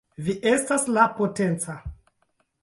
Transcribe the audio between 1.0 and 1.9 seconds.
Potenca!